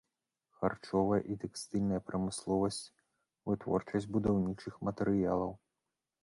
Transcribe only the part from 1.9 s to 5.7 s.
прамысловасць, вытворчасць будаўнічых матэрыялаў.